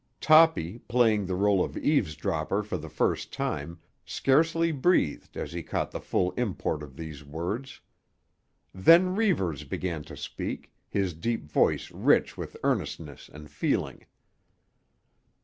Toppy, 0.19 0.79
playing 0.87 1.27
the 1.27 1.35
role 1.35 1.63
of 1.63 1.77
eavesdropper 1.77 2.63
for 2.63 2.75
the 2.75 2.89
first 2.89 3.31
time, 3.31 3.77
scarcely 4.03 4.71
breathed 4.71 5.37
as 5.37 5.53
he 5.53 5.61
caught 5.61 5.91
the 5.91 5.99
full 6.01 6.31
import 6.31 6.81
of 6.81 6.95
these 6.95 7.23
words. 7.23 7.81
Then 8.73 9.15
Reivers 9.15 9.63
began 9.63 10.01
to 10.05 10.17
speak, 10.17 10.71
his 10.89 11.13
deep 11.13 11.45
voice 11.45 11.91
rich 11.91 12.35
with 12.35 12.57
earnestness 12.63 13.29
and 13.31 13.47
feeling. 13.47 14.05